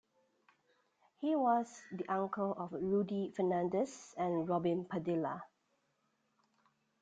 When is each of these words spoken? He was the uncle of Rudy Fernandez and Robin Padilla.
He 1.19 1.35
was 1.35 1.67
the 1.91 2.09
uncle 2.09 2.53
of 2.53 2.73
Rudy 2.73 3.31
Fernandez 3.35 4.15
and 4.17 4.49
Robin 4.49 4.83
Padilla. 4.83 5.43